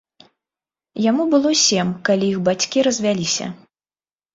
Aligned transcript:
Яму 1.09 1.23
было 1.35 1.53
сем, 1.67 1.95
калі 2.11 2.25
іх 2.33 2.43
бацькі 2.51 2.77
развяліся. 2.91 3.45